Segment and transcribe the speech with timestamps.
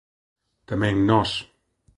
[0.69, 1.31] _Tamén nós...